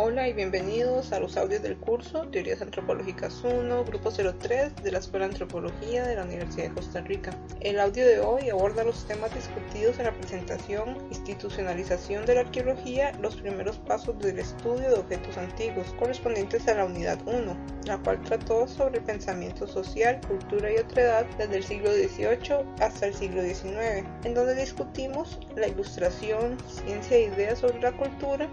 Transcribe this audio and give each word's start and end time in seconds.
Hola 0.00 0.28
y 0.28 0.32
bienvenidos 0.32 1.10
a 1.10 1.18
los 1.18 1.36
audios 1.36 1.60
del 1.60 1.76
curso 1.76 2.22
Teorías 2.28 2.62
Antropológicas 2.62 3.42
1, 3.42 3.84
Grupo 3.84 4.12
03 4.12 4.76
de 4.76 4.92
la 4.92 5.00
Escuela 5.00 5.26
de 5.26 5.32
Antropología 5.32 6.06
de 6.06 6.14
la 6.14 6.22
Universidad 6.22 6.68
de 6.68 6.74
Costa 6.74 7.00
Rica. 7.00 7.32
El 7.58 7.80
audio 7.80 8.06
de 8.06 8.20
hoy 8.20 8.48
aborda 8.48 8.84
los 8.84 9.08
temas 9.08 9.34
discutidos 9.34 9.98
en 9.98 10.04
la 10.04 10.12
presentación 10.12 10.98
Institucionalización 11.10 12.24
de 12.26 12.36
la 12.36 12.42
Arqueología, 12.42 13.10
los 13.20 13.34
primeros 13.34 13.78
pasos 13.78 14.16
del 14.20 14.38
estudio 14.38 14.88
de 14.88 15.00
objetos 15.00 15.36
antiguos, 15.36 15.92
correspondientes 15.98 16.68
a 16.68 16.74
la 16.74 16.84
Unidad 16.84 17.18
1, 17.26 17.56
la 17.86 17.98
cual 17.98 18.22
trató 18.22 18.68
sobre 18.68 18.98
el 18.98 19.04
pensamiento 19.04 19.66
social, 19.66 20.20
cultura 20.28 20.72
y 20.72 20.76
otredad 20.76 21.26
desde 21.38 21.56
el 21.56 21.64
siglo 21.64 21.90
XVIII 21.92 22.64
hasta 22.80 23.06
el 23.06 23.14
siglo 23.14 23.42
XIX, 23.42 24.06
en 24.22 24.34
donde 24.34 24.54
discutimos 24.54 25.40
la 25.56 25.66
ilustración, 25.66 26.56
ciencia 26.68 27.16
e 27.16 27.22
ideas 27.22 27.58
sobre 27.58 27.80
la 27.80 27.90
cultura, 27.96 28.48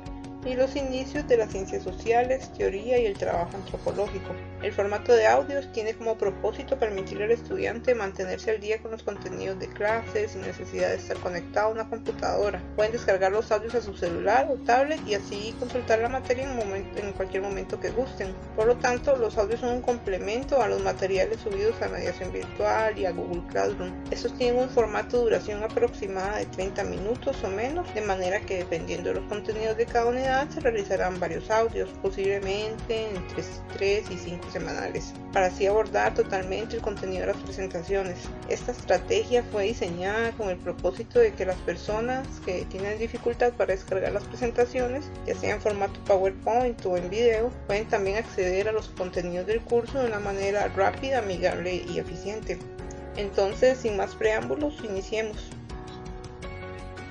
y 0.46 0.54
los 0.54 0.76
inicios 0.76 1.28
de 1.28 1.38
las 1.38 1.52
ciencias 1.52 1.84
sociales, 1.84 2.52
teoría 2.56 3.00
y 3.00 3.08
el 3.08 3.18
trabajo 3.18 3.58
antropológico. 3.58 4.36
El 4.62 4.72
formato 4.72 5.14
de 5.14 5.26
audios 5.26 5.72
tiene 5.72 5.96
como 5.96 6.18
propósito 6.18 6.78
permitir 6.78 7.22
al 7.22 7.32
estudiante 7.32 7.96
mantenerse 7.96 8.52
al 8.52 8.60
día 8.60 8.80
con 8.80 8.92
los 8.92 9.02
contenidos 9.02 9.60
de 9.60 9.68
clases 9.68 10.32
sin 10.32 10.42
necesidad 10.42 10.90
de 10.90 10.96
estar 10.96 11.18
conectado 11.18 11.70
a 11.70 11.72
una 11.72 11.90
computadora. 11.90 12.62
Pueden 12.76 12.92
descargar 12.92 13.32
los 13.32 13.52
audios 13.52 13.74
a 13.74 13.82
su 13.82 13.96
celular 13.96 14.48
o 14.52 14.56
tablet 14.64 15.00
y 15.08 15.16
así 15.16 15.56
consultar 15.60 16.00
la 16.00 16.10
materia 16.10 16.44
en, 16.44 17.14
cualquier 17.14 17.42
momento 17.42 17.80
que 17.80 17.90
gusten. 17.90 18.34
Por 18.56 18.68
lo 18.68 18.76
tanto, 18.78 19.16
los 19.16 19.38
audios 19.38 19.62
son 19.62 19.70
un 19.70 19.82
complemento 19.82 20.62
a 20.62 20.68
los 20.68 20.82
materiales 20.82 21.40
subidos 21.40 21.82
a 21.82 21.88
mediación 21.88 22.32
virtual 22.32 22.98
y 22.98 23.06
a 23.06 23.12
Google 23.12 23.44
Classroom. 23.50 23.92
Estos 24.12 24.34
tienen 24.38 24.62
un 24.62 24.70
formato 24.70 25.18
de 25.18 25.24
duración 25.24 25.64
aproximada 25.64 26.38
de 26.38 26.46
30 26.46 26.84
minutos 26.84 27.44
o 27.44 27.50
menos, 27.50 27.92
de 27.96 28.02
manera 28.02 28.42
que 28.42 28.58
dependiendo 28.58 29.10
de 29.10 29.16
los 29.16 29.26
contenidos 29.26 29.78
de 29.78 29.86
cada 29.86 30.06
unidad 30.06 30.35
se 30.50 30.60
realizarán 30.60 31.20
varios 31.20 31.50
audios, 31.50 31.90
posiblemente 32.02 33.10
entre 33.10 33.44
3 33.78 34.12
y 34.12 34.18
5 34.18 34.52
semanales, 34.52 35.14
para 35.32 35.48
así 35.48 35.66
abordar 35.66 36.14
totalmente 36.14 36.76
el 36.76 36.82
contenido 36.82 37.22
de 37.22 37.34
las 37.34 37.42
presentaciones. 37.44 38.18
Esta 38.50 38.72
estrategia 38.74 39.44
fue 39.52 39.64
diseñada 39.64 40.32
con 40.34 40.50
el 40.50 40.58
propósito 40.58 41.20
de 41.20 41.34
que 41.34 41.46
las 41.46 41.58
personas 41.60 42.28
que 42.46 42.66
tienen 42.66 43.00
dificultad 43.00 43.54
para 43.54 43.74
descargar 43.74 44.12
las 44.12 44.24
presentaciones, 44.26 45.06
ya 45.26 45.36
sea 45.36 45.56
en 45.56 45.62
formato 45.62 46.00
PowerPoint 46.06 46.86
o 46.86 46.98
en 46.98 47.10
video, 47.10 47.50
pueden 47.68 47.88
también 47.88 48.18
acceder 48.18 48.68
a 48.68 48.74
los 48.74 48.90
contenidos 48.90 49.48
del 49.48 49.62
curso 49.62 50.00
de 50.00 50.08
una 50.08 50.20
manera 50.20 50.68
rápida, 50.68 51.20
amigable 51.20 51.84
y 51.88 51.98
eficiente. 51.98 52.60
Entonces, 53.16 53.78
sin 53.78 53.96
más 53.96 54.16
preámbulos, 54.16 54.84
iniciemos. 54.84 55.50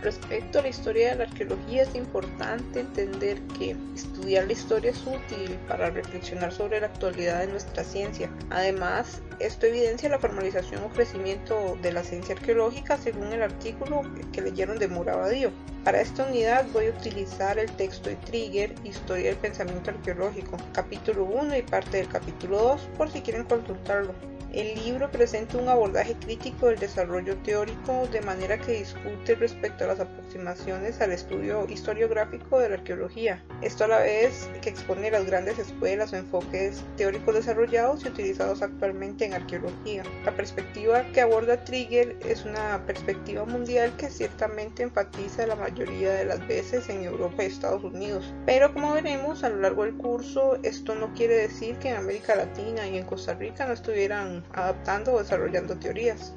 Respecto 0.04 0.58
a 0.58 0.62
la 0.62 0.68
historia 0.68 1.08
de 1.08 1.16
la 1.16 1.24
arqueología 1.24 1.82
es 1.84 1.94
importante 1.94 2.80
entender 2.80 3.40
que 3.58 3.74
estudiar 3.94 4.44
la 4.46 4.52
historia 4.52 4.90
es 4.90 5.00
útil 5.06 5.58
para 5.66 5.88
reflexionar 5.88 6.52
sobre 6.52 6.78
la 6.78 6.88
actualidad 6.88 7.40
de 7.40 7.46
nuestra 7.46 7.82
ciencia. 7.82 8.30
Además, 8.50 9.22
esto 9.38 9.64
evidencia 9.64 10.10
la 10.10 10.18
formalización 10.18 10.84
o 10.84 10.90
crecimiento 10.90 11.78
de 11.80 11.92
la 11.92 12.04
ciencia 12.04 12.34
arqueológica 12.34 12.98
según 12.98 13.32
el 13.32 13.42
artículo 13.42 14.02
que 14.30 14.42
leyeron 14.42 14.78
de 14.78 14.88
Morabadío. 14.88 15.50
Para 15.84 16.02
esta 16.02 16.26
unidad 16.26 16.66
voy 16.74 16.88
a 16.88 16.90
utilizar 16.90 17.58
el 17.58 17.72
texto 17.72 18.10
de 18.10 18.16
Trigger, 18.16 18.74
Historia 18.84 19.30
del 19.30 19.38
Pensamiento 19.38 19.90
Arqueológico, 19.90 20.58
capítulo 20.74 21.24
1 21.24 21.56
y 21.56 21.62
parte 21.62 21.96
del 21.96 22.08
capítulo 22.08 22.58
2, 22.58 22.90
por 22.98 23.10
si 23.10 23.22
quieren 23.22 23.44
consultarlo. 23.44 24.14
El 24.54 24.72
libro 24.84 25.10
presenta 25.10 25.58
un 25.58 25.68
abordaje 25.68 26.14
crítico 26.14 26.68
del 26.68 26.78
desarrollo 26.78 27.36
teórico 27.38 28.06
de 28.12 28.20
manera 28.20 28.56
que 28.56 28.78
discute 28.78 29.34
respecto 29.34 29.82
a 29.82 29.88
aproximaciones 30.00 31.00
al 31.00 31.12
estudio 31.12 31.66
historiográfico 31.68 32.58
de 32.58 32.68
la 32.68 32.76
arqueología. 32.76 33.42
Esto 33.62 33.84
a 33.84 33.88
la 33.88 33.98
vez 33.98 34.48
que 34.62 34.70
expone 34.70 35.10
las 35.10 35.26
grandes 35.26 35.58
escuelas 35.58 36.12
o 36.12 36.16
enfoques 36.16 36.82
teóricos 36.96 37.34
desarrollados 37.34 38.04
y 38.04 38.08
utilizados 38.08 38.62
actualmente 38.62 39.24
en 39.24 39.34
arqueología. 39.34 40.02
La 40.24 40.34
perspectiva 40.34 41.04
que 41.12 41.20
aborda 41.20 41.64
Trigger 41.64 42.16
es 42.26 42.44
una 42.44 42.84
perspectiva 42.86 43.44
mundial 43.44 43.96
que 43.96 44.10
ciertamente 44.10 44.82
enfatiza 44.82 45.46
la 45.46 45.56
mayoría 45.56 46.12
de 46.14 46.24
las 46.24 46.46
veces 46.46 46.88
en 46.88 47.04
Europa 47.04 47.42
y 47.42 47.46
Estados 47.46 47.84
Unidos. 47.84 48.32
Pero 48.46 48.72
como 48.72 48.94
veremos 48.94 49.44
a 49.44 49.50
lo 49.50 49.60
largo 49.60 49.84
del 49.84 49.94
curso, 49.94 50.58
esto 50.62 50.94
no 50.94 51.12
quiere 51.14 51.34
decir 51.36 51.76
que 51.78 51.90
en 51.90 51.96
América 51.96 52.34
Latina 52.34 52.86
y 52.86 52.98
en 52.98 53.04
Costa 53.04 53.34
Rica 53.34 53.66
no 53.66 53.72
estuvieran 53.72 54.44
adaptando 54.52 55.14
o 55.14 55.18
desarrollando 55.18 55.76
teorías. 55.76 56.34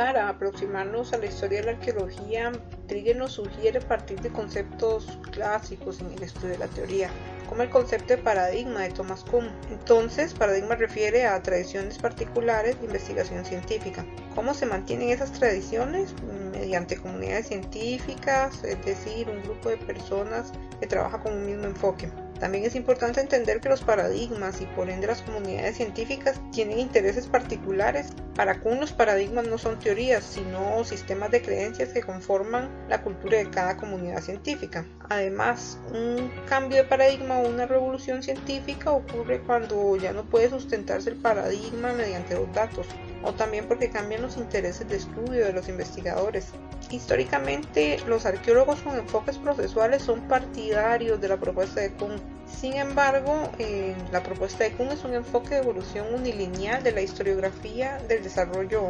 Para 0.00 0.30
aproximarnos 0.30 1.12
a 1.12 1.18
la 1.18 1.26
historia 1.26 1.60
de 1.60 1.66
la 1.66 1.72
arqueología, 1.72 2.52
Trigger 2.88 3.16
nos 3.16 3.32
sugiere 3.32 3.82
partir 3.82 4.18
de 4.22 4.30
conceptos 4.30 5.18
clásicos 5.30 6.00
en 6.00 6.10
el 6.12 6.22
estudio 6.22 6.52
de 6.52 6.58
la 6.58 6.68
teoría, 6.68 7.10
como 7.50 7.60
el 7.60 7.68
concepto 7.68 8.16
de 8.16 8.16
paradigma 8.16 8.80
de 8.80 8.88
Thomas 8.92 9.22
Kuhn. 9.24 9.50
Entonces, 9.70 10.32
paradigma 10.32 10.74
refiere 10.76 11.26
a 11.26 11.42
tradiciones 11.42 11.98
particulares 11.98 12.78
de 12.80 12.86
investigación 12.86 13.44
científica. 13.44 14.06
¿Cómo 14.34 14.54
se 14.54 14.64
mantienen 14.64 15.10
esas 15.10 15.32
tradiciones? 15.32 16.14
Mediante 16.50 16.96
comunidades 16.96 17.48
científicas, 17.48 18.64
es 18.64 18.82
decir, 18.86 19.28
un 19.28 19.42
grupo 19.42 19.68
de 19.68 19.76
personas 19.76 20.50
que 20.80 20.86
trabaja 20.86 21.22
con 21.22 21.34
un 21.34 21.44
mismo 21.44 21.66
enfoque. 21.66 22.10
También 22.38 22.64
es 22.64 22.74
importante 22.74 23.20
entender 23.20 23.60
que 23.60 23.68
los 23.68 23.82
paradigmas 23.82 24.62
y 24.62 24.64
por 24.64 24.88
ende 24.88 25.08
las 25.08 25.20
comunidades 25.20 25.76
científicas 25.76 26.39
tienen 26.50 26.78
intereses 26.78 27.26
particulares. 27.26 28.08
Para 28.34 28.60
Kuhn 28.60 28.80
los 28.80 28.92
paradigmas 28.92 29.46
no 29.46 29.58
son 29.58 29.78
teorías, 29.78 30.24
sino 30.24 30.84
sistemas 30.84 31.30
de 31.30 31.42
creencias 31.42 31.90
que 31.90 32.02
conforman 32.02 32.70
la 32.88 33.02
cultura 33.02 33.38
de 33.38 33.50
cada 33.50 33.76
comunidad 33.76 34.22
científica. 34.22 34.86
Además, 35.08 35.78
un 35.92 36.30
cambio 36.48 36.78
de 36.78 36.84
paradigma 36.84 37.38
o 37.38 37.48
una 37.48 37.66
revolución 37.66 38.22
científica 38.22 38.90
ocurre 38.92 39.40
cuando 39.40 39.96
ya 39.96 40.12
no 40.12 40.24
puede 40.24 40.50
sustentarse 40.50 41.10
el 41.10 41.16
paradigma 41.16 41.92
mediante 41.92 42.34
los 42.34 42.52
datos 42.52 42.86
o 43.22 43.32
también 43.32 43.66
porque 43.66 43.90
cambian 43.90 44.22
los 44.22 44.36
intereses 44.36 44.88
de 44.88 44.96
estudio 44.96 45.44
de 45.44 45.52
los 45.52 45.68
investigadores. 45.68 46.48
Históricamente, 46.90 47.98
los 48.06 48.26
arqueólogos 48.26 48.80
con 48.80 48.96
enfoques 48.96 49.38
procesuales 49.38 50.02
son 50.02 50.20
partidarios 50.22 51.20
de 51.20 51.28
la 51.28 51.36
propuesta 51.36 51.80
de 51.80 51.92
Kuhn. 51.92 52.39
Sin 52.58 52.74
embargo, 52.74 53.50
eh, 53.58 53.94
la 54.12 54.22
propuesta 54.22 54.64
de 54.64 54.72
Kuhn 54.72 54.88
es 54.88 55.04
un 55.04 55.14
enfoque 55.14 55.50
de 55.50 55.60
evolución 55.60 56.12
unilineal 56.12 56.82
de 56.82 56.92
la 56.92 57.00
historiografía 57.00 57.98
del 58.08 58.22
desarrollo 58.22 58.88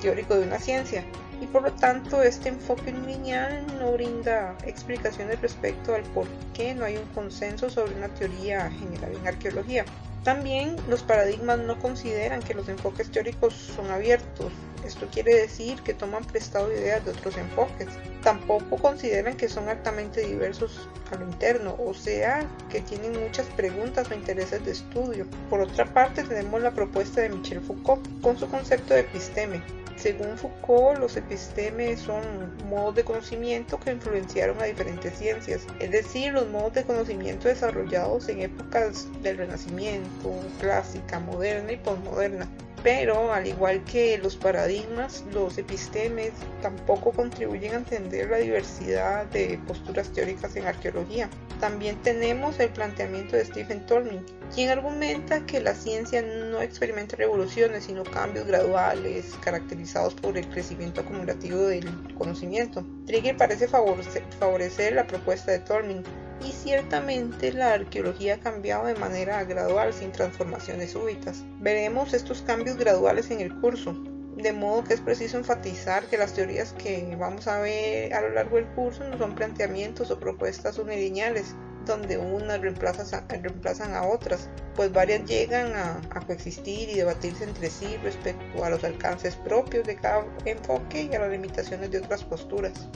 teórico 0.00 0.34
de 0.34 0.46
una 0.46 0.58
ciencia 0.58 1.04
y 1.40 1.46
por 1.46 1.62
lo 1.62 1.72
tanto 1.72 2.22
este 2.22 2.48
enfoque 2.48 2.90
unilineal 2.90 3.66
no 3.78 3.92
brinda 3.92 4.56
explicaciones 4.64 5.40
respecto 5.40 5.94
al 5.94 6.02
por 6.02 6.26
qué 6.54 6.74
no 6.74 6.84
hay 6.84 6.96
un 6.96 7.06
consenso 7.14 7.70
sobre 7.70 7.94
una 7.94 8.08
teoría 8.08 8.70
general 8.70 9.14
en 9.14 9.26
arqueología. 9.26 9.84
También 10.24 10.76
los 10.88 11.02
paradigmas 11.02 11.58
no 11.58 11.78
consideran 11.80 12.42
que 12.42 12.54
los 12.54 12.68
enfoques 12.68 13.10
teóricos 13.10 13.54
son 13.54 13.90
abiertos. 13.90 14.52
Esto 14.86 15.08
quiere 15.12 15.34
decir 15.34 15.80
que 15.82 15.94
toman 15.94 16.24
prestado 16.24 16.72
ideas 16.72 17.04
de 17.04 17.10
otros 17.10 17.36
enfoques. 17.36 17.88
Tampoco 18.22 18.76
consideran 18.76 19.36
que 19.36 19.48
son 19.48 19.68
altamente 19.68 20.20
diversos 20.20 20.88
a 21.10 21.16
lo 21.16 21.24
interno, 21.24 21.76
o 21.78 21.92
sea, 21.92 22.46
que 22.70 22.80
tienen 22.80 23.20
muchas 23.20 23.46
preguntas 23.48 24.10
o 24.10 24.14
intereses 24.14 24.64
de 24.64 24.72
estudio. 24.72 25.26
Por 25.50 25.60
otra 25.60 25.86
parte, 25.86 26.22
tenemos 26.22 26.62
la 26.62 26.70
propuesta 26.70 27.20
de 27.20 27.28
Michel 27.28 27.60
Foucault 27.60 28.06
con 28.22 28.38
su 28.38 28.48
concepto 28.48 28.94
de 28.94 29.00
episteme, 29.00 29.62
según 30.02 30.36
Foucault, 30.36 30.98
los 30.98 31.16
epistemes 31.16 32.00
son 32.00 32.22
modos 32.68 32.96
de 32.96 33.04
conocimiento 33.04 33.78
que 33.78 33.92
influenciaron 33.92 34.60
a 34.60 34.64
diferentes 34.64 35.16
ciencias, 35.16 35.64
es 35.78 35.92
decir, 35.92 36.32
los 36.32 36.48
modos 36.48 36.74
de 36.74 36.82
conocimiento 36.82 37.46
desarrollados 37.46 38.28
en 38.28 38.40
épocas 38.40 39.06
del 39.22 39.38
Renacimiento, 39.38 40.34
clásica, 40.58 41.20
moderna 41.20 41.72
y 41.72 41.76
posmoderna. 41.76 42.48
Pero, 42.82 43.32
al 43.32 43.46
igual 43.46 43.84
que 43.84 44.18
los 44.18 44.36
paradigmas, 44.36 45.24
los 45.32 45.56
epistemes 45.56 46.32
tampoco 46.62 47.12
contribuyen 47.12 47.74
a 47.74 47.76
entender 47.76 48.28
la 48.28 48.38
diversidad 48.38 49.26
de 49.26 49.60
posturas 49.68 50.12
teóricas 50.12 50.56
en 50.56 50.66
arqueología. 50.66 51.30
También 51.60 52.02
tenemos 52.02 52.58
el 52.58 52.70
planteamiento 52.70 53.36
de 53.36 53.44
Stephen 53.44 53.86
Tolmin, 53.86 54.26
quien 54.52 54.70
argumenta 54.70 55.46
que 55.46 55.60
la 55.60 55.74
ciencia 55.74 56.22
no 56.22 56.60
experimenta 56.60 57.14
revoluciones, 57.14 57.84
sino 57.84 58.02
cambios 58.02 58.46
graduales, 58.48 59.36
caracterizados 59.44 60.14
por 60.14 60.36
el 60.36 60.48
crecimiento 60.48 61.02
acumulativo 61.02 61.58
del 61.58 61.88
conocimiento. 62.14 62.84
Trigger 63.06 63.36
parece 63.36 63.68
favorecer 63.68 64.92
la 64.94 65.06
propuesta 65.06 65.52
de 65.52 65.60
Tolmin, 65.60 66.02
y 66.44 66.52
ciertamente 66.52 67.52
la 67.52 67.72
arqueología 67.72 68.34
ha 68.34 68.40
cambiado 68.40 68.86
de 68.86 68.94
manera 68.94 69.42
gradual 69.44 69.92
sin 69.92 70.12
transformaciones 70.12 70.92
súbitas. 70.92 71.44
Veremos 71.60 72.14
estos 72.14 72.42
cambios 72.42 72.76
graduales 72.76 73.30
en 73.30 73.40
el 73.40 73.54
curso, 73.60 73.94
de 74.36 74.52
modo 74.52 74.84
que 74.84 74.94
es 74.94 75.00
preciso 75.00 75.36
enfatizar 75.36 76.04
que 76.04 76.18
las 76.18 76.32
teorías 76.32 76.72
que 76.72 77.16
vamos 77.18 77.46
a 77.46 77.60
ver 77.60 78.14
a 78.14 78.20
lo 78.22 78.30
largo 78.30 78.56
del 78.56 78.66
curso 78.68 79.04
no 79.04 79.18
son 79.18 79.34
planteamientos 79.34 80.10
o 80.10 80.18
propuestas 80.18 80.78
unilineales, 80.78 81.54
donde 81.86 82.16
unas 82.16 82.60
reemplazan, 82.60 83.94
a 83.94 84.06
otras, 84.06 84.48
pues 84.74 84.92
varias 84.92 85.24
llegan 85.24 85.74
a, 85.74 86.00
coexistir 86.26 86.88
y 86.88 86.94
debatirse 86.94 87.44
entre 87.44 87.70
sí 87.70 87.96
respecto 88.02 88.64
a 88.64 88.70
los 88.70 88.84
alcances 88.84 89.34
propios 89.36 89.86
de 89.86 89.96
cada 89.96 90.24
enfoque 90.44 91.08
y 91.10 91.14
a 91.14 91.20
las 91.20 91.30
limitaciones 91.30 91.90
de 91.90 91.98
otras 91.98 92.24
posturas. 92.24 92.88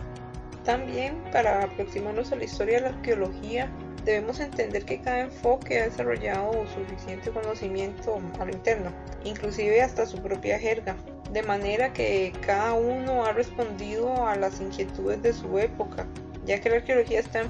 También, 0.66 1.22
para 1.30 1.62
aproximarnos 1.62 2.32
a 2.32 2.36
la 2.36 2.42
historia 2.42 2.78
de 2.78 2.80
la 2.82 2.88
arqueología, 2.88 3.70
debemos 4.04 4.40
entender 4.40 4.84
que 4.84 5.00
cada 5.00 5.20
enfoque 5.20 5.78
ha 5.78 5.84
desarrollado 5.84 6.66
suficiente 6.74 7.30
conocimiento 7.30 8.20
a 8.40 8.44
lo 8.44 8.50
interno, 8.50 8.92
inclusive 9.22 9.80
hasta 9.80 10.06
su 10.06 10.20
propia 10.20 10.58
jerga, 10.58 10.96
de 11.32 11.44
manera 11.44 11.92
que 11.92 12.32
cada 12.44 12.74
uno 12.74 13.24
ha 13.24 13.32
respondido 13.32 14.26
a 14.26 14.34
las 14.34 14.60
inquietudes 14.60 15.22
de 15.22 15.32
su 15.32 15.56
época, 15.56 16.04
ya 16.44 16.60
que 16.60 16.68
la 16.68 16.76
arqueología 16.76 17.20
está 17.20 17.44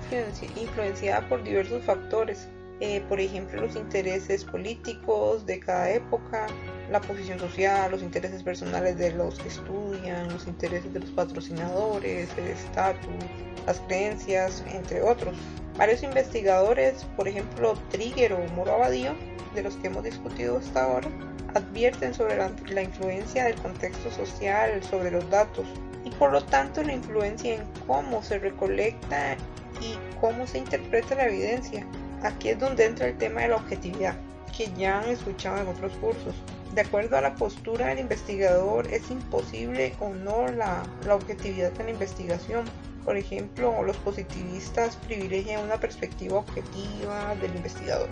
influenciada 0.57 1.27
por 1.27 1.43
diversos 1.43 1.83
factores, 1.85 2.49
eh, 2.81 3.03
por 3.09 3.21
ejemplo 3.21 3.63
los 3.63 3.75
intereses 3.77 4.45
políticos 4.45 5.47
de 5.47 5.61
cada 5.61 5.91
época, 5.91 6.47
la 6.91 7.01
posición 7.01 7.39
social, 7.39 7.91
los 7.91 8.03
intereses 8.03 8.43
personales 8.43 8.99
de 8.99 9.13
los 9.13 9.39
que 9.39 9.49
estudian, 9.49 10.29
los 10.29 10.47
intereses 10.47 10.93
de 10.93 11.01
los 11.01 11.11
patrocinadores, 11.11 12.29
el 12.37 12.49
estatus, 12.49 13.25
las 13.67 13.81
creencias, 13.81 14.63
entre 14.73 15.03
otros. 15.03 15.35
Varios 15.79 16.03
investigadores, 16.03 17.05
por 17.17 17.29
ejemplo 17.29 17.75
Trigger 17.91 18.35
o 18.35 18.39
Moro 18.55 18.75
Abadío, 18.75 19.15
de 19.55 19.63
los 19.63 19.77
que 19.77 19.89
hemos 19.89 20.05
discutido 20.05 20.59
hasta 20.59 20.85
ahora, 20.85 21.09
advierten 21.55 22.15
sobre 22.15 22.37
la, 22.37 22.83
influencia 22.83 23.45
del 23.45 23.57
contexto 23.57 24.11
social 24.11 24.83
sobre 24.83 25.11
los 25.11 25.29
datos 25.31 25.67
y 26.05 26.11
por 26.11 26.31
lo 26.31 26.45
tanto 26.45 26.83
la 26.83 26.93
influencia 26.93 27.55
en 27.55 27.63
cómo 27.87 28.23
se 28.23 28.39
recolecta 28.39 29.37
y 29.81 29.99
cómo 30.21 30.47
se 30.47 30.59
interpreta 30.59 31.15
la 31.15 31.27
evidencia. 31.27 31.87
Aquí 32.27 32.49
es 32.49 32.59
donde 32.59 32.85
entra 32.85 33.07
el 33.07 33.17
tema 33.19 33.43
de 33.43 33.49
la 33.49 33.57
objetividad, 33.57 34.17
que 34.57 34.69
ya 34.77 34.99
han 34.99 35.09
escuchado 35.11 35.63
en 35.63 35.69
otros 35.69 35.93
cursos. 35.99 36.35
De 36.75 36.81
acuerdo 36.81 37.17
a 37.17 37.21
la 37.21 37.37
postura 37.37 37.87
del 37.87 38.01
investigador, 38.01 38.89
es 38.93 39.09
imposible 39.13 39.95
o 40.01 40.09
no 40.09 40.49
la, 40.49 40.83
objetividad 41.09 41.73
en 41.79 41.87
la 41.87 41.93
investigación. 41.93 42.65
Por 43.05 43.17
ejemplo, 43.17 43.81
los 43.85 43.97
positivistas 43.99 44.97
privilegian 44.97 45.63
una 45.63 45.79
perspectiva 45.79 46.39
objetiva 46.39 47.37
del 47.37 47.55
investigador 47.55 48.09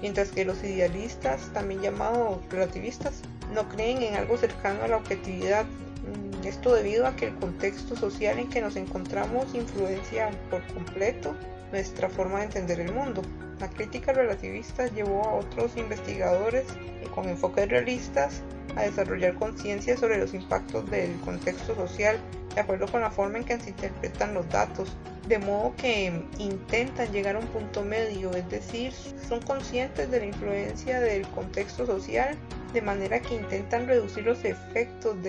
mientras 0.00 0.30
que 0.30 0.44
los 0.44 0.62
idealistas, 0.62 1.52
también 1.52 1.80
llamados 1.80 2.38
relativistas, 2.50 3.22
no 3.52 3.68
creen 3.68 4.00
en 4.02 4.14
algo 4.14 4.36
cercano 4.36 4.84
a 4.84 4.88
la 4.88 4.96
objetividad. 4.96 5.66
Mm, 6.08 6.46
esto 6.46 6.74
debido 6.74 7.06
a 7.06 7.16
que 7.16 7.26
el 7.26 7.34
contexto 7.36 7.96
social 7.96 8.38
en 8.38 8.48
que 8.48 8.60
nos 8.60 8.76
encontramos 8.76 9.54
influencia 9.54 10.30
por 10.50 10.66
completo 10.74 11.34
nuestra 11.72 12.08
forma 12.08 12.38
de 12.38 12.44
entender 12.46 12.80
el 12.80 12.92
mundo. 12.92 13.22
La 13.60 13.68
crítica 13.68 14.12
relativista 14.12 14.86
llevó 14.86 15.24
a 15.24 15.34
otros 15.34 15.76
investigadores 15.76 16.64
con 17.14 17.28
enfoques 17.28 17.68
realistas 17.68 18.42
a 18.76 18.82
desarrollar 18.82 19.34
conciencia 19.34 19.96
sobre 19.96 20.18
los 20.18 20.34
impactos 20.34 20.88
del 20.90 21.18
contexto 21.20 21.74
social 21.74 22.18
de 22.58 22.62
acuerdo 22.62 22.88
con 22.88 23.02
la 23.02 23.10
forma 23.12 23.38
en 23.38 23.44
que 23.44 23.60
se 23.60 23.70
interpretan 23.70 24.34
los 24.34 24.48
datos, 24.48 24.96
de 25.28 25.38
modo 25.38 25.74
que 25.76 26.12
intentan 26.38 27.12
llegar 27.12 27.36
a 27.36 27.38
un 27.38 27.46
punto 27.46 27.84
medio, 27.84 28.32
es 28.32 28.48
decir, 28.48 28.92
son 29.28 29.40
conscientes 29.42 30.10
de 30.10 30.18
la 30.18 30.26
influencia 30.26 30.98
del 30.98 31.24
contexto 31.28 31.86
social, 31.86 32.36
de 32.72 32.82
manera 32.82 33.20
que 33.20 33.36
intentan 33.36 33.86
reducir 33.86 34.24
los 34.24 34.44
efectos 34.44 35.22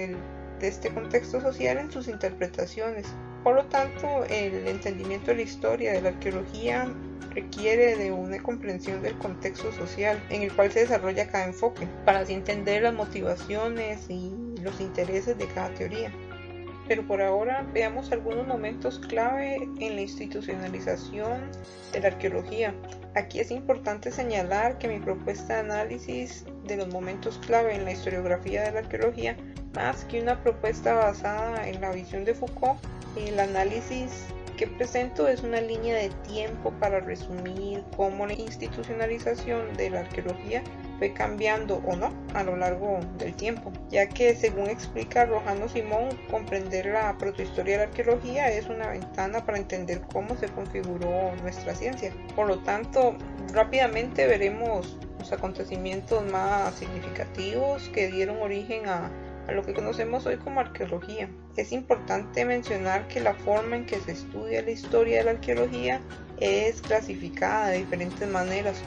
de 0.59 0.67
este 0.67 0.89
contexto 0.89 1.41
social 1.41 1.77
en 1.77 1.91
sus 1.91 2.07
interpretaciones. 2.07 3.07
Por 3.43 3.55
lo 3.55 3.65
tanto, 3.65 4.25
el 4.25 4.67
entendimiento 4.67 5.31
de 5.31 5.37
la 5.37 5.41
historia 5.43 5.93
de 5.93 6.01
la 6.01 6.09
arqueología 6.09 6.93
requiere 7.33 7.95
de 7.95 8.11
una 8.11 8.41
comprensión 8.41 9.01
del 9.01 9.17
contexto 9.17 9.71
social 9.71 10.21
en 10.29 10.41
el 10.43 10.53
cual 10.53 10.71
se 10.71 10.81
desarrolla 10.81 11.27
cada 11.27 11.45
enfoque, 11.45 11.87
para 12.05 12.19
así 12.19 12.33
entender 12.33 12.83
las 12.83 12.93
motivaciones 12.93 14.09
y 14.09 14.33
los 14.61 14.79
intereses 14.81 15.37
de 15.37 15.47
cada 15.47 15.69
teoría. 15.75 16.11
Pero 16.87 17.05
por 17.05 17.21
ahora 17.21 17.67
veamos 17.71 18.11
algunos 18.11 18.47
momentos 18.47 18.97
clave 18.97 19.69
en 19.79 19.95
la 19.95 20.01
institucionalización 20.01 21.51
de 21.93 21.99
la 21.99 22.07
arqueología. 22.07 22.73
Aquí 23.15 23.39
es 23.39 23.51
importante 23.51 24.11
señalar 24.11 24.79
que 24.79 24.87
mi 24.87 24.99
propuesta 24.99 25.53
de 25.53 25.59
análisis 25.59 26.45
de 26.65 26.77
los 26.77 26.87
momentos 26.87 27.39
clave 27.45 27.75
en 27.75 27.85
la 27.85 27.91
historiografía 27.91 28.63
de 28.63 28.71
la 28.71 28.79
arqueología, 28.79 29.37
más 29.79 30.03
que 30.03 30.21
una 30.21 30.37
propuesta 30.43 30.93
basada 30.93 31.65
en 31.65 31.79
la 31.79 31.91
visión 31.91 32.25
de 32.25 32.33
Foucault, 32.33 32.77
el 33.15 33.39
análisis 33.39 34.25
que 34.57 34.67
presento 34.67 35.25
es 35.29 35.41
una 35.41 35.61
línea 35.61 35.95
de 35.95 36.09
tiempo 36.27 36.73
para 36.81 36.99
resumir 36.99 37.81
cómo 37.95 38.27
la 38.27 38.33
institucionalización 38.33 39.73
de 39.77 39.89
la 39.89 40.01
arqueología 40.01 40.63
fue 40.97 41.13
cambiando 41.13 41.81
o 41.87 41.95
no 41.95 42.13
a 42.33 42.43
lo 42.43 42.57
largo 42.57 42.99
del 43.17 43.33
tiempo, 43.35 43.71
ya 43.89 44.09
que 44.09 44.35
según 44.35 44.69
explica 44.69 45.25
Rojano 45.25 45.69
Simón, 45.69 46.09
comprender 46.29 46.87
la 46.87 47.17
protohistoria 47.17 47.77
de 47.77 47.85
la 47.85 47.89
arqueología 47.89 48.51
es 48.51 48.67
una 48.67 48.89
ventana 48.89 49.45
para 49.45 49.59
entender 49.59 50.01
cómo 50.11 50.35
se 50.35 50.49
configuró 50.49 51.33
nuestra 51.41 51.73
ciencia. 51.73 52.11
Por 52.35 52.47
lo 52.47 52.59
tanto, 52.59 53.15
rápidamente 53.53 54.27
veremos 54.27 54.97
los 55.19 55.31
acontecimientos 55.31 56.29
más 56.29 56.75
significativos 56.75 57.87
que 57.93 58.11
dieron 58.11 58.41
origen 58.41 58.89
a 58.89 59.09
a 59.49 59.51
lo 59.51 59.63
que 59.63 59.73
conocemos 59.73 60.25
hoy 60.27 60.37
como 60.37 60.59
arqueología. 60.59 61.27
Es 61.57 61.71
importante 61.71 62.45
mencionar 62.45 63.07
que 63.07 63.19
la 63.19 63.33
forma 63.33 63.75
en 63.75 63.85
que 63.85 63.99
se 63.99 64.11
estudia 64.11 64.61
la 64.61 64.71
historia 64.71 65.17
de 65.17 65.23
la 65.23 65.31
arqueología 65.31 66.01
es 66.39 66.81
clasificada 66.81 67.69
de 67.69 67.79
diferentes 67.79 68.27
maneras. 68.27 68.77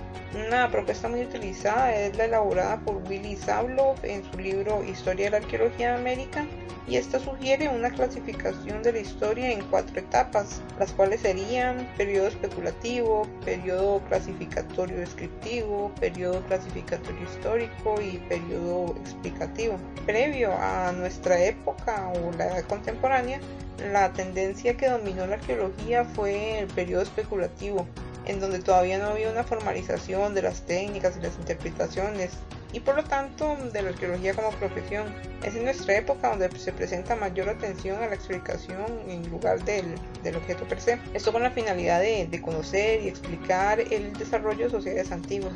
Una 0.46 0.70
propuesta 0.70 1.08
muy 1.08 1.22
utilizada 1.22 1.94
es 1.94 2.16
la 2.16 2.24
elaborada 2.24 2.80
por 2.80 2.96
Willy 3.08 3.36
Zablov 3.36 3.96
en 4.02 4.24
su 4.30 4.38
libro 4.38 4.82
Historia 4.82 5.26
de 5.26 5.30
la 5.32 5.36
Arqueología 5.38 5.92
de 5.92 5.98
América 5.98 6.46
y 6.88 6.96
esta 6.96 7.18
sugiere 7.20 7.68
una 7.68 7.90
clasificación 7.90 8.82
de 8.82 8.92
la 8.92 8.98
historia 8.98 9.52
en 9.52 9.62
cuatro 9.66 10.00
etapas, 10.00 10.60
las 10.78 10.92
cuales 10.92 11.20
serían 11.20 11.88
periodo 11.96 12.28
especulativo, 12.28 13.28
periodo 13.44 14.00
clasificatorio 14.08 14.96
descriptivo, 14.96 15.92
periodo 16.00 16.42
clasificatorio 16.46 17.22
histórico 17.22 18.00
y 18.00 18.18
periodo 18.28 18.96
explicativo. 19.00 19.76
Previo 20.06 20.52
a 20.52 20.92
nuestra 20.92 21.42
época 21.44 22.12
o 22.16 22.32
la 22.36 22.46
edad 22.46 22.64
contemporánea, 22.64 23.40
la 23.82 24.12
tendencia 24.12 24.76
que 24.76 24.88
dominó 24.88 25.26
la 25.26 25.34
arqueología 25.34 26.04
fue 26.04 26.60
el 26.60 26.66
periodo 26.68 27.02
especulativo, 27.02 27.86
en 28.26 28.40
donde 28.40 28.60
todavía 28.60 28.98
no 28.98 29.06
había 29.06 29.30
una 29.30 29.44
formalización 29.44 30.34
de 30.34 30.42
las 30.42 30.62
técnicas 30.62 31.16
y 31.16 31.22
las 31.22 31.36
interpretaciones 31.36 32.30
y 32.72 32.80
por 32.80 32.96
lo 32.96 33.04
tanto 33.04 33.56
de 33.72 33.82
la 33.82 33.90
arqueología 33.90 34.34
como 34.34 34.50
profesión. 34.52 35.12
Es 35.42 35.54
en 35.54 35.64
nuestra 35.64 35.96
época 35.96 36.30
donde 36.30 36.50
se 36.58 36.72
presenta 36.72 37.16
mayor 37.16 37.48
atención 37.48 38.02
a 38.02 38.06
la 38.06 38.14
explicación 38.14 38.86
en 39.08 39.28
lugar 39.30 39.62
del, 39.64 39.94
del 40.22 40.36
objeto 40.36 40.64
per 40.64 40.80
se. 40.80 40.98
Esto 41.12 41.32
con 41.32 41.42
la 41.42 41.50
finalidad 41.50 42.00
de, 42.00 42.26
de 42.26 42.42
conocer 42.42 43.02
y 43.02 43.08
explicar 43.08 43.80
el 43.80 44.12
desarrollo 44.14 44.64
de 44.64 44.70
sociedades 44.70 45.12
antiguas. 45.12 45.54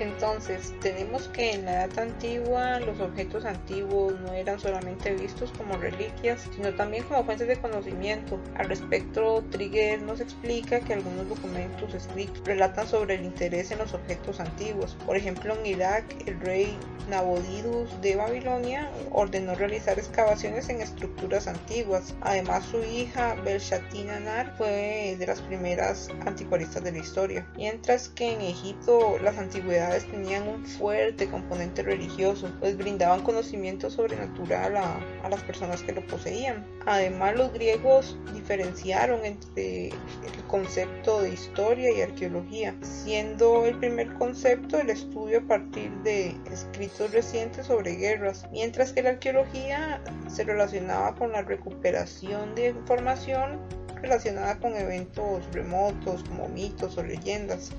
Entonces, 0.00 0.74
tenemos 0.80 1.28
que 1.28 1.52
en 1.52 1.64
la 1.64 1.84
edad 1.84 1.98
antigua 1.98 2.78
los 2.80 3.00
objetos 3.00 3.44
antiguos 3.44 4.18
no 4.20 4.32
eran 4.32 4.60
solamente 4.60 5.14
vistos 5.14 5.50
como 5.56 5.76
reliquias, 5.76 6.48
sino 6.54 6.72
también 6.74 7.04
como 7.04 7.24
fuentes 7.24 7.48
de 7.48 7.56
conocimiento. 7.56 8.40
Al 8.56 8.68
respecto, 8.68 9.42
Trigger 9.50 10.02
nos 10.02 10.20
explica 10.20 10.80
que 10.80 10.94
algunos 10.94 11.28
documentos 11.28 11.94
escritos 11.94 12.42
relatan 12.44 12.86
sobre 12.86 13.16
el 13.16 13.24
interés 13.24 13.70
en 13.70 13.78
los 13.78 13.94
objetos 13.94 14.40
antiguos. 14.40 14.96
Por 15.04 15.16
ejemplo, 15.16 15.54
en 15.58 15.66
Irak, 15.66 16.04
el 16.26 16.38
rey 16.40 16.76
Nabonidus 17.08 18.00
de 18.00 18.16
Babilonia 18.16 18.90
ordenó 19.10 19.54
realizar 19.54 19.98
excavaciones 19.98 20.68
en 20.68 20.80
estructuras 20.80 21.46
antiguas. 21.46 22.14
Además, 22.20 22.64
su 22.66 22.78
hija 22.82 23.34
Belshazzar 23.44 24.54
fue 24.56 25.16
de 25.18 25.26
las 25.26 25.40
primeras 25.40 26.08
anticuaristas 26.26 26.84
de 26.84 26.92
la 26.92 26.98
historia. 26.98 27.46
Mientras 27.56 28.08
que 28.10 28.32
en 28.32 28.40
Egipto 28.40 29.18
las 29.22 29.38
antigüedades 29.38 30.06
tenían 30.10 30.46
un 30.46 30.64
fuerte 30.64 31.28
componente 31.28 31.82
religioso, 31.82 32.50
pues 32.60 32.76
brindaban 32.76 33.22
conocimiento 33.22 33.90
sobrenatural 33.90 34.76
a, 34.76 35.00
a 35.22 35.28
las 35.28 35.42
personas 35.42 35.82
que 35.82 35.92
lo 35.92 36.06
poseían. 36.06 36.66
Además, 36.86 37.36
los 37.36 37.52
griegos 37.52 38.18
diferenciaron 38.34 39.24
entre 39.24 39.88
el 39.88 40.44
concepto 40.46 41.20
de 41.20 41.30
historia 41.30 41.90
y 41.90 42.02
arqueología, 42.02 42.74
siendo 42.82 43.64
el 43.64 43.78
primer 43.78 44.12
concepto 44.14 44.78
el 44.78 44.90
estudio 44.90 45.38
a 45.38 45.42
partir 45.42 45.90
de 46.02 46.36
escritos 46.50 46.97
recientes 47.06 47.66
sobre 47.66 47.94
guerras, 47.94 48.46
mientras 48.50 48.92
que 48.92 49.02
la 49.02 49.10
arqueología 49.10 50.00
se 50.28 50.44
relacionaba 50.44 51.14
con 51.14 51.32
la 51.32 51.42
recuperación 51.42 52.54
de 52.54 52.70
información 52.70 53.60
relacionada 54.02 54.58
con 54.58 54.76
eventos 54.76 55.44
remotos 55.52 56.24
como 56.24 56.48
mitos 56.48 56.98
o 56.98 57.02
leyendas. 57.02 57.70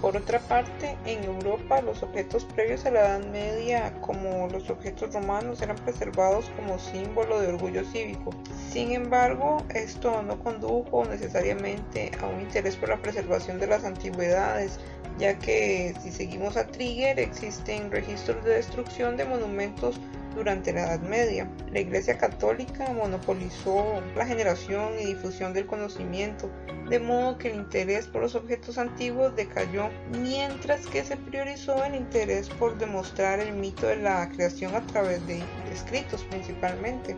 Por 0.00 0.16
otra 0.16 0.38
parte, 0.38 0.96
en 1.06 1.24
Europa 1.24 1.80
los 1.80 2.04
objetos 2.04 2.44
previos 2.44 2.86
a 2.86 2.92
la 2.92 3.00
Edad 3.00 3.26
Media, 3.26 3.92
como 4.00 4.46
los 4.46 4.70
objetos 4.70 5.12
romanos, 5.12 5.60
eran 5.60 5.76
preservados 5.76 6.50
como 6.56 6.78
símbolo 6.78 7.40
de 7.40 7.48
orgullo 7.48 7.84
cívico. 7.84 8.30
Sin 8.70 8.92
embargo, 8.92 9.64
esto 9.74 10.22
no 10.22 10.38
condujo 10.38 11.04
necesariamente 11.04 12.12
a 12.22 12.26
un 12.26 12.40
interés 12.42 12.76
por 12.76 12.90
la 12.90 13.02
preservación 13.02 13.58
de 13.58 13.66
las 13.66 13.84
antigüedades, 13.84 14.78
ya 15.18 15.36
que 15.36 15.92
si 16.00 16.12
seguimos 16.12 16.56
a 16.56 16.68
Trigger 16.68 17.18
existen 17.18 17.90
registros 17.90 18.44
de 18.44 18.54
destrucción 18.54 19.16
de 19.16 19.24
monumentos 19.24 20.00
durante 20.38 20.72
la 20.72 20.84
Edad 20.84 21.00
Media. 21.00 21.50
La 21.72 21.80
Iglesia 21.80 22.16
Católica 22.16 22.90
monopolizó 22.94 24.00
la 24.16 24.24
generación 24.24 24.94
y 24.98 25.04
difusión 25.04 25.52
del 25.52 25.66
conocimiento, 25.66 26.48
de 26.88 26.98
modo 26.98 27.36
que 27.36 27.50
el 27.50 27.56
interés 27.56 28.06
por 28.06 28.22
los 28.22 28.34
objetos 28.34 28.78
antiguos 28.78 29.36
decayó, 29.36 29.90
mientras 30.22 30.86
que 30.86 31.04
se 31.04 31.16
priorizó 31.16 31.84
el 31.84 31.96
interés 31.96 32.48
por 32.48 32.78
demostrar 32.78 33.40
el 33.40 33.52
mito 33.54 33.86
de 33.86 33.96
la 33.96 34.28
creación 34.30 34.74
a 34.74 34.86
través 34.86 35.26
de 35.26 35.42
escritos 35.72 36.22
principalmente. 36.30 37.16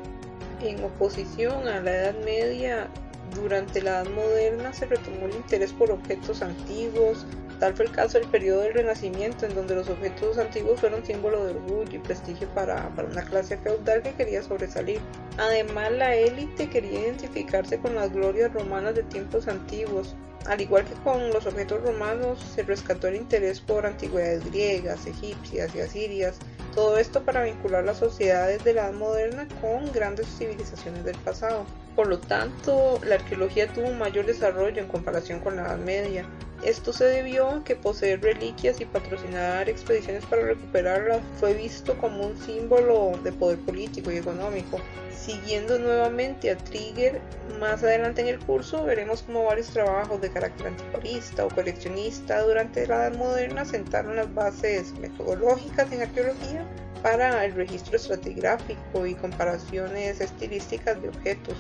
En 0.63 0.83
oposición 0.83 1.69
a 1.69 1.81
la 1.81 1.91
Edad 1.91 2.25
Media, 2.25 2.89
durante 3.35 3.83
la 3.83 4.03
Edad 4.03 4.11
Moderna 4.11 4.73
se 4.73 4.87
retomó 4.87 5.27
el 5.27 5.35
interés 5.35 5.73
por 5.73 5.91
objetos 5.91 6.43
antiguos, 6.43 7.27
Tal 7.61 7.75
fue 7.75 7.85
el 7.85 7.93
caso 7.93 8.19
del 8.19 8.27
periodo 8.29 8.63
del 8.63 8.73
Renacimiento, 8.73 9.45
en 9.45 9.55
donde 9.55 9.75
los 9.75 9.91
objetos 9.91 10.39
antiguos 10.39 10.81
fueron 10.81 11.05
símbolo 11.05 11.45
de 11.45 11.51
orgullo 11.53 11.95
y 11.95 11.99
prestigio 11.99 12.49
para, 12.55 12.91
una 13.07 13.23
clase 13.23 13.59
feudal 13.59 14.03
que 14.03 14.15
quería 14.15 14.43
sobresalir. 14.43 14.99
Además, 15.37 15.93
la 15.93 16.17
élite 16.17 16.71
quería 16.71 17.01
identificarse 17.01 17.79
con 17.79 17.95
las 17.95 18.11
glorias 18.11 18.51
romanas 18.55 18.95
de 18.95 19.03
tiempos 19.03 19.47
antiguos. 19.47 20.17
Al 20.47 20.63
igual 20.63 20.87
que 20.87 20.95
con 21.05 21.29
los 21.33 21.45
objetos 21.45 21.83
romanos, 21.83 22.41
se 22.55 22.63
rescató 22.63 23.09
el 23.09 23.17
interés 23.17 23.61
por 23.61 23.85
antigüedades 23.85 24.43
griegas, 24.47 25.07
egipcias 25.07 25.75
y 25.75 25.81
asirias, 25.81 26.39
todo 26.75 26.97
esto 26.97 27.23
para 27.25 27.45
vincular 27.45 27.85
las 27.85 27.99
sociedades 27.99 28.65
de 28.65 28.73
la 28.73 28.87
edad 28.87 28.95
moderna 28.95 29.47
con 29.61 29.93
grandes 29.93 30.29
civilizaciones 30.39 31.05
del 31.05 31.17
pasado. 31.19 31.67
Por 32.01 32.09
lo 32.09 32.19
tanto, 32.19 32.99
la 33.05 33.17
arqueología 33.17 33.71
tuvo 33.71 33.89
un 33.89 33.99
mayor 33.99 34.25
desarrollo 34.25 34.81
en 34.81 34.89
comparación 34.89 35.39
con 35.41 35.57
la 35.57 35.67
Edad 35.67 35.77
Media, 35.77 36.25
esto 36.63 36.93
se 36.95 37.05
debió 37.05 37.49
a 37.49 37.65
que 37.65 37.77
poseer 37.77 38.23
reliquias 38.23 38.81
y 38.81 38.87
patrocinar 38.87 39.69
expediciones 39.69 40.25
para 40.27 40.43
recuperarlas 40.43 41.21
fue 41.39 41.55
visto 41.55 41.97
como 41.99 42.27
un 42.27 42.37
símbolo 42.39 43.13
de 43.23 43.33
poder 43.33 43.59
político 43.61 44.11
y 44.11 44.17
económico. 44.17 44.79
Siguiendo 45.15 45.79
nuevamente 45.79 46.51
a 46.51 46.57
Trigger, 46.57 47.21
más 47.59 47.83
adelante 47.83 48.23
en 48.23 48.29
el 48.29 48.39
curso 48.39 48.83
veremos 48.85 49.23
cómo 49.23 49.45
varios 49.45 49.69
trabajos 49.69 50.23
de 50.23 50.31
carácter 50.31 50.69
anticuarista 50.69 51.45
o 51.45 51.49
coleccionista 51.49 52.43
durante 52.43 52.87
la 52.87 53.09
Edad 53.09 53.19
Moderna 53.19 53.67
sentaron 53.67 54.17
las 54.17 54.35
bases 54.35 54.93
metodológicas 54.99 55.93
en 55.93 56.01
arqueología 56.01 56.67
para 57.03 57.45
el 57.45 57.53
registro 57.53 57.97
estratigráfico 57.97 59.07
y 59.07 59.15
comparaciones 59.15 60.21
estilísticas 60.21 61.01
de 61.01 61.09
objetos. 61.09 61.57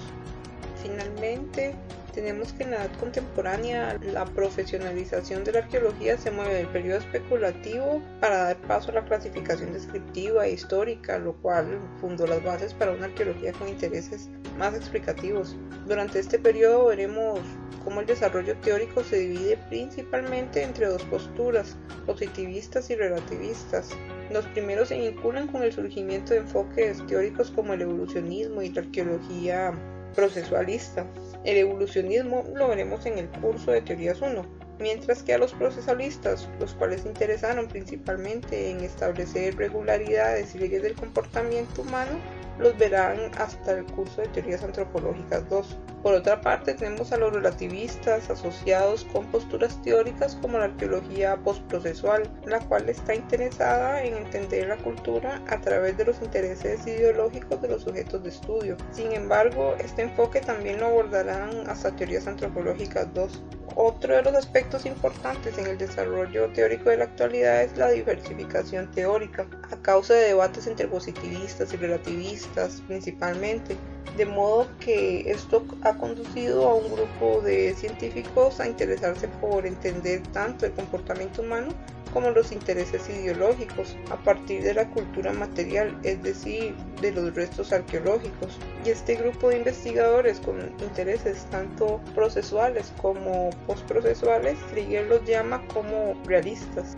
Finalmente, 0.82 1.74
tenemos 2.12 2.52
que 2.52 2.64
en 2.64 2.72
la 2.72 2.84
edad 2.84 2.98
contemporánea 2.98 3.96
la 4.02 4.24
profesionalización 4.24 5.44
de 5.44 5.52
la 5.52 5.58
arqueología 5.60 6.18
se 6.18 6.30
mueve 6.30 6.54
del 6.54 6.66
periodo 6.68 6.98
especulativo 6.98 8.02
para 8.20 8.44
dar 8.44 8.56
paso 8.62 8.90
a 8.90 8.94
la 8.94 9.04
clasificación 9.04 9.72
descriptiva 9.72 10.46
e 10.46 10.52
histórica, 10.52 11.18
lo 11.18 11.34
cual 11.34 11.78
fundó 12.00 12.26
las 12.26 12.42
bases 12.42 12.74
para 12.74 12.92
una 12.92 13.06
arqueología 13.06 13.52
con 13.52 13.68
intereses 13.68 14.28
más 14.58 14.74
explicativos. 14.74 15.56
Durante 15.86 16.18
este 16.18 16.38
periodo 16.38 16.86
veremos 16.86 17.40
cómo 17.84 18.00
el 18.00 18.06
desarrollo 18.06 18.56
teórico 18.58 19.04
se 19.04 19.18
divide 19.18 19.56
principalmente 19.68 20.62
entre 20.62 20.86
dos 20.86 21.02
posturas, 21.04 21.76
positivistas 22.06 22.90
y 22.90 22.96
relativistas. 22.96 23.90
Los 24.30 24.46
primeros 24.46 24.88
se 24.88 24.98
vinculan 24.98 25.48
con 25.48 25.64
el 25.64 25.72
surgimiento 25.72 26.32
de 26.32 26.40
enfoques 26.40 27.04
teóricos 27.08 27.50
como 27.50 27.74
el 27.74 27.82
evolucionismo 27.82 28.62
y 28.62 28.70
la 28.70 28.82
arqueología 28.82 29.72
procesualista. 30.14 31.04
El 31.44 31.56
evolucionismo 31.56 32.44
lo 32.54 32.68
veremos 32.68 33.04
en 33.06 33.18
el 33.18 33.28
curso 33.28 33.72
de 33.72 33.80
Teorías 33.80 34.20
1, 34.20 34.46
mientras 34.78 35.24
que 35.24 35.34
a 35.34 35.38
los 35.38 35.52
procesalistas, 35.52 36.48
los 36.60 36.74
cuales 36.74 37.02
se 37.02 37.08
interesaron 37.08 37.66
principalmente 37.66 38.70
en 38.70 38.80
establecer 38.80 39.56
regularidades 39.56 40.54
y 40.54 40.58
leyes 40.58 40.82
del 40.82 40.94
comportamiento 40.94 41.82
humano, 41.82 42.12
los 42.60 42.76
verán 42.76 43.30
hasta 43.38 43.72
el 43.72 43.84
curso 43.86 44.20
de 44.20 44.28
Teorías 44.28 44.62
Antropológicas 44.62 45.48
2. 45.48 45.78
Por 46.02 46.14
otra 46.14 46.40
parte, 46.40 46.74
tenemos 46.74 47.12
a 47.12 47.18
los 47.18 47.32
relativistas 47.32 48.30
asociados 48.30 49.04
con 49.12 49.26
posturas 49.26 49.80
teóricas 49.82 50.36
como 50.36 50.58
la 50.58 50.64
arqueología 50.66 51.36
postprocesual, 51.36 52.30
la 52.46 52.60
cual 52.60 52.88
está 52.88 53.14
interesada 53.14 54.02
en 54.02 54.14
entender 54.14 54.68
la 54.68 54.76
cultura 54.76 55.42
a 55.48 55.60
través 55.60 55.96
de 55.96 56.06
los 56.06 56.20
intereses 56.22 56.86
ideológicos 56.86 57.60
de 57.60 57.68
los 57.68 57.82
sujetos 57.82 58.22
de 58.22 58.30
estudio. 58.30 58.76
Sin 58.92 59.12
embargo, 59.12 59.74
este 59.78 60.02
enfoque 60.02 60.40
también 60.40 60.80
lo 60.80 60.86
abordarán 60.86 61.68
hasta 61.68 61.94
Teorías 61.94 62.26
Antropológicas 62.26 63.12
2. 63.12 63.42
Otro 63.76 64.16
de 64.16 64.22
los 64.22 64.34
aspectos 64.34 64.84
importantes 64.84 65.56
en 65.56 65.66
el 65.66 65.78
desarrollo 65.78 66.52
teórico 66.52 66.90
de 66.90 66.96
la 66.96 67.04
actualidad 67.04 67.62
es 67.62 67.76
la 67.76 67.90
diversificación 67.90 68.90
teórica, 68.90 69.46
a 69.70 69.76
causa 69.76 70.14
de 70.14 70.28
debates 70.28 70.66
entre 70.66 70.88
positivistas 70.88 71.72
y 71.72 71.76
relativistas 71.76 72.49
principalmente, 72.86 73.76
de 74.16 74.26
modo 74.26 74.66
que 74.78 75.30
esto 75.30 75.64
ha 75.82 75.96
conducido 75.96 76.68
a 76.68 76.74
un 76.74 76.92
grupo 76.92 77.40
de 77.42 77.74
científicos 77.74 78.60
a 78.60 78.66
interesarse 78.66 79.28
por 79.28 79.66
entender 79.66 80.22
tanto 80.32 80.66
el 80.66 80.72
comportamiento 80.72 81.42
humano 81.42 81.72
como 82.12 82.30
los 82.30 82.52
intereses 82.52 83.08
ideológicos 83.08 83.96
a 84.10 84.16
partir 84.16 84.62
de 84.62 84.74
la 84.74 84.88
cultura 84.90 85.32
material, 85.32 85.96
es 86.02 86.22
decir, 86.22 86.74
de 87.00 87.12
los 87.12 87.34
restos 87.34 87.72
arqueológicos. 87.72 88.58
Y 88.84 88.90
este 88.90 89.14
grupo 89.14 89.48
de 89.48 89.58
investigadores 89.58 90.40
con 90.40 90.60
intereses 90.80 91.46
tanto 91.50 92.00
procesuales 92.14 92.92
como 93.00 93.50
postprocesuales, 93.66 94.58
Trigger 94.70 95.06
los 95.06 95.24
llama 95.24 95.62
como 95.72 96.20
realistas. 96.24 96.96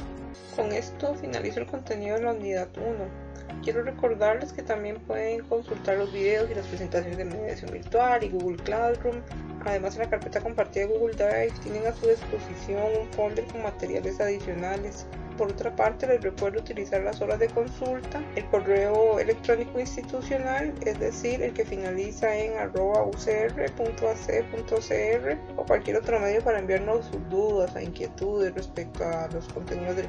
Con 0.56 0.70
esto 0.72 1.14
finalizo 1.14 1.60
el 1.60 1.66
contenido 1.66 2.16
de 2.16 2.24
la 2.24 2.32
unidad 2.32 2.68
1. 2.76 3.62
Quiero 3.62 3.82
recordarles 3.82 4.52
que 4.52 4.62
también 4.62 4.96
pueden 5.00 5.44
consultar 5.44 5.96
los 5.96 6.12
videos 6.12 6.50
y 6.50 6.54
las 6.54 6.66
presentaciones 6.66 7.16
de 7.16 7.24
mediación 7.24 7.72
virtual 7.72 8.22
y 8.22 8.28
Google 8.28 8.62
Classroom. 8.62 9.16
Además, 9.64 9.94
en 9.94 10.02
la 10.02 10.10
carpeta 10.10 10.40
compartida 10.40 10.86
de 10.86 10.92
Google 10.92 11.14
Drive 11.14 11.52
tienen 11.62 11.86
a 11.86 11.94
su 11.94 12.06
disposición 12.06 12.82
un 13.00 13.12
folder 13.12 13.46
con 13.46 13.62
materiales 13.62 14.20
adicionales 14.20 15.06
por 15.36 15.50
otra 15.50 15.74
parte, 15.74 16.06
les 16.06 16.22
recuerdo 16.22 16.60
utilizar 16.60 17.02
las 17.02 17.20
horas 17.20 17.38
de 17.38 17.48
consulta, 17.48 18.22
el 18.36 18.44
correo 18.46 19.18
electrónico 19.18 19.80
institucional, 19.80 20.74
es 20.84 21.00
decir, 21.00 21.42
el 21.42 21.52
que 21.54 21.64
finaliza 21.64 22.36
en 22.36 22.52
ucr.ac.cr 22.52 23.56
o 25.56 25.66
cualquier 25.66 25.96
otro 25.96 26.20
medio 26.20 26.42
para 26.42 26.58
enviarnos 26.58 27.06
sus 27.06 27.28
dudas 27.30 27.74
e 27.76 27.84
inquietudes 27.84 28.54
respecto 28.54 29.04
a 29.04 29.28
los 29.32 29.48
contenidos 29.48 29.96
del 29.96 30.08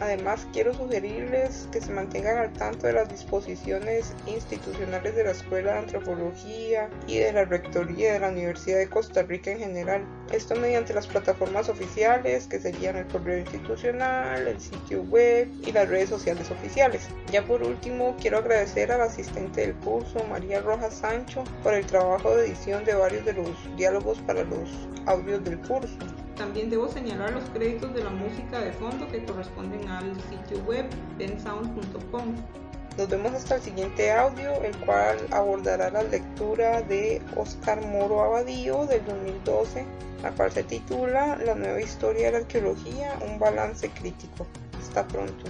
Además, 0.00 0.46
quiero 0.52 0.74
sugerirles 0.74 1.68
que 1.72 1.80
se 1.80 1.92
mantengan 1.92 2.38
al 2.38 2.52
tanto 2.52 2.86
de 2.86 2.92
las 2.92 3.08
disposiciones 3.08 4.14
institucionales 4.26 5.14
de 5.14 5.24
la 5.24 5.30
Escuela 5.30 5.72
de 5.72 5.78
Antropología 5.78 6.90
y 7.06 7.18
de 7.18 7.32
la 7.32 7.44
Rectoría 7.44 8.12
de 8.12 8.20
la 8.20 8.28
Universidad 8.28 8.78
de 8.78 8.88
Costa 8.88 9.22
Rica 9.22 9.52
en 9.52 9.58
general. 9.58 10.04
Esto 10.32 10.54
mediante 10.56 10.94
las 10.94 11.06
plataformas 11.06 11.68
oficiales 11.68 12.46
que 12.46 12.60
serían 12.60 12.96
el 12.96 13.06
correo 13.06 13.38
institucional, 13.38 14.46
el 14.46 14.60
sitio 14.60 15.02
web 15.02 15.48
y 15.64 15.72
las 15.72 15.88
redes 15.88 16.10
sociales 16.10 16.50
oficiales. 16.50 17.08
Ya 17.30 17.44
por 17.44 17.62
último, 17.62 18.16
quiero 18.20 18.38
agradecer 18.38 18.92
al 18.92 19.00
asistente 19.00 19.62
del 19.62 19.74
curso, 19.76 20.24
María 20.28 20.60
Rojas 20.60 20.94
Sancho, 20.94 21.44
por 21.62 21.74
el 21.74 21.86
trabajo 21.86 22.34
de 22.36 22.46
edición 22.46 22.84
de 22.84 22.94
varios 22.94 23.24
de 23.24 23.32
los 23.32 23.76
diálogos 23.76 24.18
para 24.26 24.42
los 24.44 24.88
audios 25.06 25.42
del 25.44 25.58
curso. 25.60 25.96
También 26.36 26.68
debo 26.68 26.88
señalar 26.88 27.32
los 27.32 27.44
créditos 27.50 27.94
de 27.94 28.04
la 28.04 28.10
música 28.10 28.60
de 28.60 28.72
fondo 28.72 29.08
que 29.08 29.24
corresponden 29.24 29.88
al 29.88 30.14
sitio 30.28 30.62
web 30.64 30.86
bensound.com. 31.16 32.34
Nos 32.98 33.08
vemos 33.08 33.32
hasta 33.32 33.56
el 33.56 33.62
siguiente 33.62 34.12
audio, 34.12 34.52
el 34.62 34.76
cual 34.78 35.18
abordará 35.30 35.90
la 35.90 36.02
lectura 36.02 36.82
de 36.82 37.22
Oscar 37.36 37.80
Moro 37.86 38.22
Abadío 38.22 38.86
del 38.86 39.04
2012, 39.04 39.84
la 40.22 40.30
cual 40.32 40.52
se 40.52 40.62
titula 40.62 41.36
La 41.44 41.54
nueva 41.54 41.80
historia 41.80 42.26
de 42.26 42.32
la 42.32 42.38
arqueología, 42.38 43.18
un 43.26 43.38
balance 43.38 43.88
crítico. 43.90 44.46
Hasta 44.78 45.06
pronto. 45.08 45.44